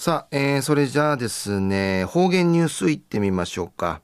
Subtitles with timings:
[0.00, 4.00] さあ、えー、それじゃあですね、方言ニュースいってみましょうか。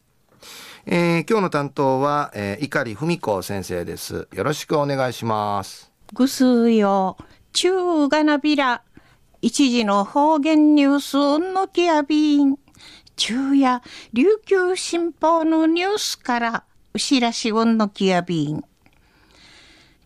[0.87, 4.27] えー、今日の担当は、えー、碇文子先生です。
[4.33, 5.93] よろしくお願いします。
[6.13, 7.17] ぐすよ、
[7.53, 8.83] 中がなびら、
[9.41, 12.57] 一時の方言ニュースうんのきやびん。
[13.17, 13.81] 昼夜、
[14.13, 18.65] 琉球新報のニュースから、うしらしうんのきやびん。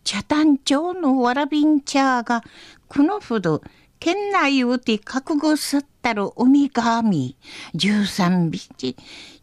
[0.05, 2.45] 茶炭町のわらびん茶が、
[2.89, 3.63] このほど、
[4.01, 7.37] 県内うて覚悟さったる海がみ、
[7.75, 8.97] 十三日、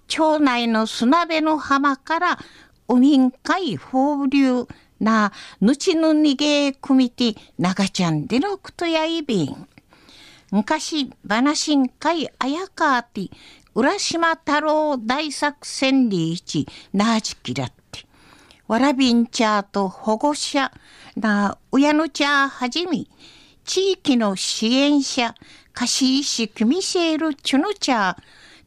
[0.07, 2.39] 町内の砂辺の浜から
[2.87, 4.67] 海海放流
[4.99, 9.67] な、ぬちぬにげ組みて長ちゃんでのことやいびん。
[10.51, 13.29] 昔、話ん会あやかって、
[13.73, 18.05] 浦島太郎大作戦理一、なじきらって。
[18.67, 20.71] わらびんちゃーと保護者
[21.17, 23.09] な、親の茶はじみ、
[23.65, 25.33] 地域の支援者、
[25.73, 28.17] 貸し石キミセールチュヌチャー、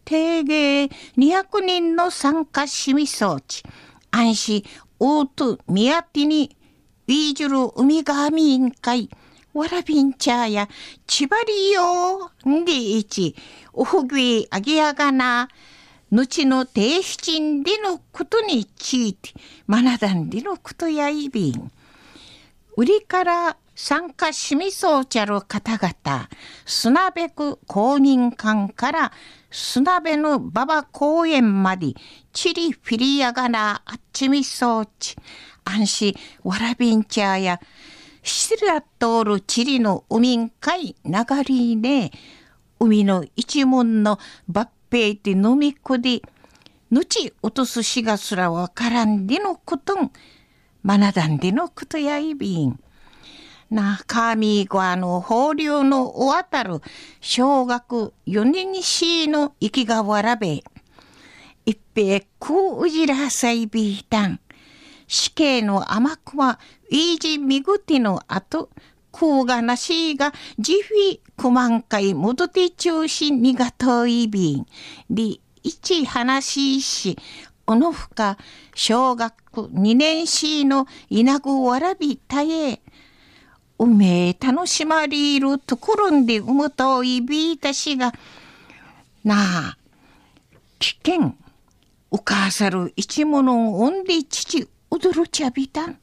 [0.05, 0.85] 定芸
[1.17, 3.63] 200人の参加しみ装置、
[4.11, 4.65] 安心、
[4.99, 6.57] オート、宮手に、
[7.07, 9.09] ウィージュル海神委員会、
[9.55, 10.69] わらびんちゃーや、
[11.07, 13.37] ちばりよんでいち、
[13.73, 15.49] おふぐいあげやがな、
[16.11, 19.31] 後の低七んでのことについて、
[19.69, 21.71] 学んでのことやいびん。
[22.77, 26.29] 売りから参加しみそうちゃる方々、
[26.67, 29.13] 砂べく公認館から
[29.53, 31.95] 砂べの馬場公園まで、
[32.33, 35.15] チリフィリアガナあっちみそうち、
[35.65, 37.61] 安心わらびんちゃや、
[38.25, 42.11] しら通るチリの海んかい流りね、
[42.81, 44.19] 海の一門の
[44.51, 46.21] 抜兵で飲みこで、
[46.91, 50.11] ぬち落とすしがすらわからんでのことん、
[50.85, 52.81] 学だんでのことやいびん。
[53.71, 56.81] な、神川の放流の終わたる
[57.21, 60.63] 小学4年しの生きがわらべ、
[61.67, 64.41] 一平空うじらさいびいたん、
[65.07, 66.59] 死刑の甘くは、
[66.89, 68.71] いじみぐての後、
[69.13, 74.67] 空がなしがじふいくまんかいもどて中心にがといびん、
[75.11, 77.19] り、一話しし、
[77.67, 78.39] おのふか、
[78.75, 82.81] 小学2年しの稲ぐわらびたえ、
[83.79, 88.13] うめえ楽しまれるところんで産むといびいたしが、
[89.25, 89.35] な
[89.71, 89.79] あ、
[90.79, 91.35] 危険、
[92.11, 95.99] お母さる一物を産んで父、踊るちゃびたん。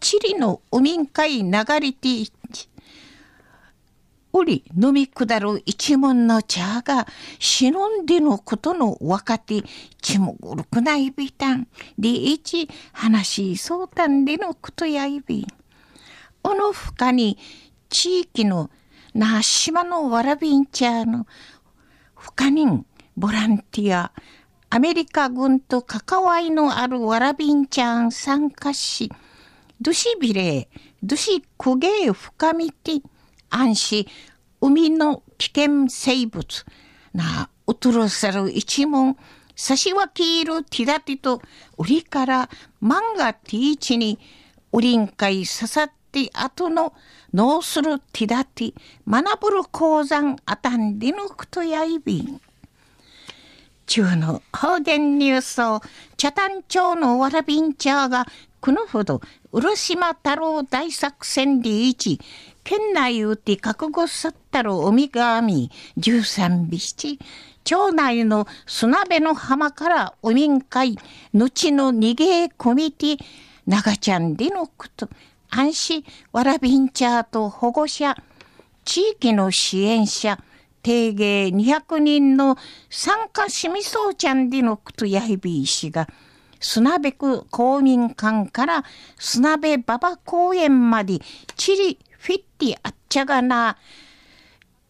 [0.00, 1.50] チリの海んかい流
[1.80, 2.30] れてい
[4.36, 7.06] おり飲み下る一門の茶が
[7.38, 9.62] 忍んでのことの若手
[10.02, 11.68] ちもぐるくないびたん。
[11.96, 15.46] でいち話しそうたんでのことやいびん。
[16.44, 17.38] この深に
[17.88, 18.70] 地域の
[19.14, 21.26] 那覇島のわらびんちゃの
[22.14, 22.84] 深に
[23.16, 24.12] ボランティア
[24.68, 29.10] アメリカ軍と関わりのあるわらびんちゃん参加し
[29.80, 30.68] どしびれ
[31.02, 33.00] どしくげ深みて
[33.48, 34.06] 安心
[34.60, 36.66] 海の危険生物
[37.14, 39.16] なうとろさる一門
[39.56, 41.40] 差し分けるティダティと
[41.78, 42.50] 売りから
[42.82, 44.18] 漫画ティーチに
[44.72, 46.92] おりんかいささってティ後の
[47.34, 48.74] 脳するティダティ
[49.08, 52.40] 学ぶる鉱山あたんりのくとやいびん。
[53.86, 55.80] 中の方言ニュースを
[56.16, 58.26] 茶炭町のわらびんちゃが
[58.60, 59.20] このほど
[59.52, 62.20] 漆島太郎大作戦で一
[62.62, 67.18] 県内うて覚悟さったる海がみ十三日
[67.64, 70.96] 町内の砂辺の浜から海んかい
[71.34, 73.16] 後の逃げ込みて
[73.66, 75.08] 長ちゃんでのこと
[75.56, 78.16] 安心わらびんちゃーと保護者、
[78.84, 80.42] 地域の支援者、
[80.82, 82.56] 定芸200人の
[82.90, 86.08] 参加しみそうちゃんでのくとやひびいしが、
[86.58, 88.84] 砂べく公民館から
[89.16, 91.20] 砂辺馬場公園まで
[91.54, 93.76] チリフィッティあっちゃがな、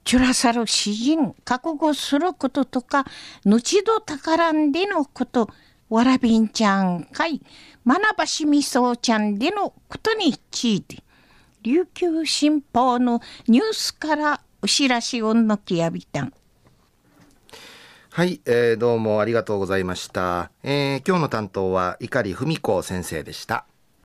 [0.05, 3.05] チュラサル詩人覚悟することとか、
[3.45, 5.51] ぬちどたからんでのこと、
[5.95, 7.41] わらびんちゃんかい、
[7.85, 11.05] まなばしみそうちゃんでのことについて、
[11.63, 16.33] 琉球新報のニュースからお知らしをのきやびたん。
[18.11, 20.51] はい、えー、どうもありがとうございました。
[20.65, 23.65] えー、今日の担当は碇文子先生でした。